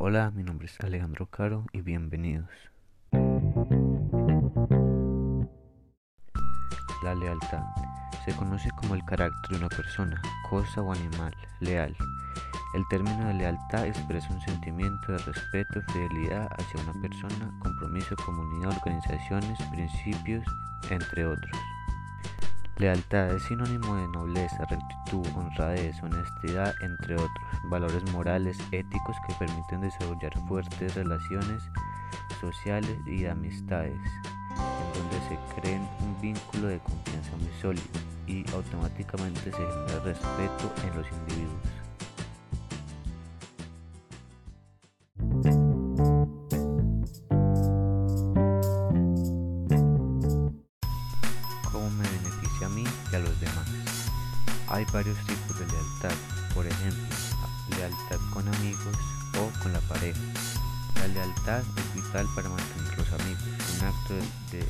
Hola, 0.00 0.30
mi 0.30 0.44
nombre 0.44 0.68
es 0.68 0.78
Alejandro 0.78 1.26
Caro 1.26 1.66
y 1.72 1.80
bienvenidos. 1.80 2.48
La 7.02 7.16
lealtad 7.16 7.64
se 8.24 8.32
conoce 8.36 8.70
como 8.76 8.94
el 8.94 9.04
carácter 9.04 9.50
de 9.50 9.56
una 9.56 9.68
persona, 9.68 10.22
cosa 10.48 10.82
o 10.82 10.92
animal 10.92 11.34
leal. 11.58 11.96
El 12.76 12.86
término 12.90 13.26
de 13.26 13.34
lealtad 13.34 13.86
expresa 13.86 14.32
un 14.32 14.40
sentimiento 14.42 15.10
de 15.10 15.18
respeto 15.18 15.82
fidelidad 15.88 16.48
hacia 16.56 16.80
una 16.80 17.02
persona, 17.02 17.58
compromiso, 17.58 18.14
comunidad, 18.24 18.76
organizaciones, 18.76 19.58
principios, 19.72 20.44
entre 20.90 21.26
otros. 21.26 21.58
Lealtad 22.78 23.34
es 23.34 23.42
sinónimo 23.42 23.96
de 23.96 24.06
nobleza, 24.06 24.64
rectitud, 24.66 25.26
honradez, 25.34 26.00
honestidad, 26.00 26.72
entre 26.80 27.16
otros, 27.16 27.30
valores 27.64 28.04
morales, 28.12 28.56
éticos 28.70 29.16
que 29.26 29.34
permiten 29.34 29.80
desarrollar 29.80 30.32
fuertes 30.46 30.94
relaciones 30.94 31.60
sociales 32.40 32.96
y 33.04 33.22
de 33.22 33.30
amistades, 33.30 33.98
en 34.52 35.00
donde 35.00 35.18
se 35.28 35.60
creen 35.60 35.88
un 36.02 36.20
vínculo 36.20 36.68
de 36.68 36.78
confianza 36.78 37.32
muy 37.38 37.50
sólido 37.60 37.84
y 38.28 38.48
automáticamente 38.52 39.40
se 39.40 39.50
genera 39.50 40.00
respeto 40.04 40.72
en 40.84 40.96
los 40.96 41.06
individuos. 41.10 41.77
Beneficia 53.08 53.18
a 53.18 53.20
los 53.20 53.40
demás? 53.40 53.68
Hay 54.68 54.84
varios 54.92 55.16
tipos 55.26 55.58
de 55.58 55.66
lealtad, 55.66 56.16
por 56.54 56.66
ejemplo, 56.66 57.16
lealtad 57.76 58.18
con 58.32 58.46
amigos 58.54 58.96
o 59.38 59.62
con 59.62 59.72
la 59.72 59.80
pareja. 59.80 60.20
La 60.96 61.08
lealtad 61.08 61.62
es 61.76 61.94
vital 61.94 62.26
para 62.34 62.48
mantener 62.48 62.98
los 62.98 63.12
amigos. 63.20 63.42
Un 63.80 63.86
acto 63.86 64.14
de, 64.52 64.64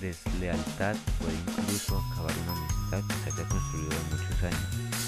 deslealtad 0.00 0.96
puede 1.18 1.34
incluso 1.34 1.98
acabar 2.10 2.32
una 2.42 2.52
amistad 2.52 3.02
que 3.08 3.30
se 3.30 3.40
haya 3.40 3.48
construido 3.48 3.90
en 3.92 4.18
muchos 4.18 4.42
años. 4.42 4.98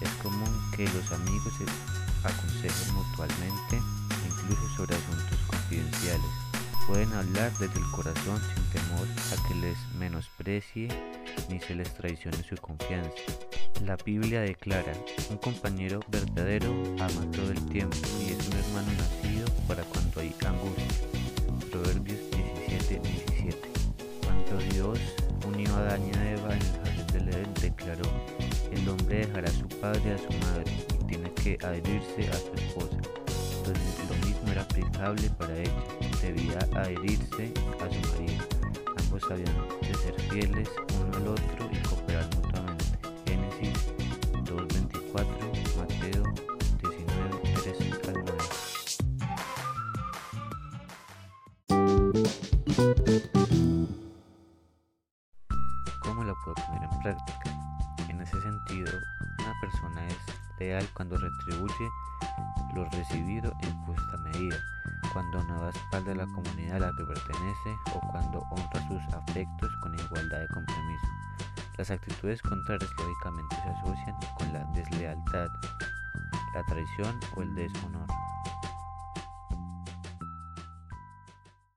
Es 0.00 0.10
común 0.22 0.70
que 0.76 0.84
los 0.84 1.12
amigos 1.12 1.52
se 1.58 1.64
aconsejen 2.28 2.94
mutuamente, 2.94 3.80
incluso 4.28 4.76
sobre 4.76 4.96
asuntos 4.96 5.38
confidenciales. 5.46 6.30
Pueden 6.86 7.12
hablar 7.14 7.50
desde 7.58 7.78
el 7.78 7.90
corazón 7.92 8.40
sin 8.54 8.64
temor 8.70 9.08
a 9.32 9.48
que 9.48 9.54
les 9.54 9.78
menosprecie 9.98 10.88
ni 11.48 11.60
se 11.60 11.74
les 11.74 11.92
traicione 11.94 12.42
su 12.42 12.56
confianza. 12.56 13.10
La 13.84 13.96
Biblia 13.96 14.40
declara, 14.40 14.92
un 15.30 15.36
compañero 15.38 16.00
verdadero 16.08 16.70
ama 17.00 17.30
todo 17.32 17.50
el 17.50 17.64
tiempo 17.66 17.96
y 18.20 18.32
es 18.32 18.48
un 18.48 18.56
hermano 18.56 18.92
nacido 18.92 19.46
para 19.68 19.82
cuando 19.84 20.20
hay 20.20 20.34
angustia. 20.46 20.84
Proverbios 21.70 22.20
17, 22.30 23.00
17. 23.00 23.68
Cuando 24.22 24.74
Dios 24.74 24.98
unió 25.46 25.74
a 25.74 25.80
Adán 25.80 26.02
y 26.06 26.16
a 26.16 26.32
Eva 26.32 26.54
en 26.54 26.62
el 26.62 26.72
jardín 26.84 27.06
del 27.12 27.28
Edén, 27.28 27.54
declaró, 27.60 28.10
el 28.70 28.88
hombre 28.88 29.26
dejará 29.26 29.48
a 29.48 29.52
su 29.52 29.68
padre 29.68 30.14
a 30.14 30.18
su 30.18 30.38
madre 30.46 30.72
y 31.00 31.04
tiene 31.06 31.32
que 31.34 31.58
adherirse 31.64 32.28
a 32.30 32.34
su 32.34 32.52
esposa. 32.54 32.96
Entonces 33.58 34.08
lo 34.08 34.26
mismo 34.26 34.52
era 34.52 34.62
aplicable 34.62 35.30
para 35.30 35.56
ella, 35.58 35.72
debía 36.22 36.58
adherirse 36.74 37.52
a 37.80 37.88
su 37.90 38.12
marido. 38.12 38.44
Ambos 38.96 39.30
habían 39.30 39.56
fieles 40.34 40.68
uno 40.98 41.16
al 41.16 41.28
otro 41.28 41.68
y 41.70 41.78
cooperar 41.86 42.26
mutuamente. 42.34 42.84
Génesis 43.24 43.94
2.24, 44.42 45.76
Mateo 45.78 46.24
19, 46.82 47.38
3 47.62 48.08
al 48.08 48.18
9. 48.24 48.42
¿Cómo 56.02 56.24
la 56.24 56.34
puedo 56.42 56.54
poner 56.66 56.82
en 56.82 56.98
práctica? 57.00 57.48
En 58.08 58.20
ese 58.20 58.40
sentido, 58.40 58.92
una 59.38 59.54
persona 59.60 60.04
es 60.08 60.18
leal 60.58 60.84
cuando 60.94 61.16
retribuye 61.16 61.88
lo 62.74 62.84
recibido 62.90 63.52
en 63.62 63.72
justa 63.86 64.16
medida, 64.16 64.56
cuando 65.14 65.44
no 65.44 65.60
da 65.60 65.70
espalda 65.70 66.10
a 66.10 66.16
la 66.16 66.26
comunidad 66.26 66.76
a 66.76 66.86
la 66.90 66.96
que 66.96 67.04
pertenece 67.04 67.76
o 67.94 68.00
cuando 68.10 68.40
honra 68.50 68.88
sus 68.88 69.14
afectos 69.14 69.70
con 69.80 69.94
igualdad 69.94 70.40
de 70.40 70.48
compromiso. 70.48 71.06
Las 71.78 71.90
actitudes 71.90 72.42
contrarias 72.42 72.90
lógicamente 72.98 73.56
se 73.56 73.68
asocian 73.68 74.16
con 74.36 74.52
la 74.52 74.64
deslealtad, 74.74 75.48
la 76.52 76.64
traición 76.64 77.18
o 77.36 77.42
el 77.42 77.54
deshonor. 77.54 78.23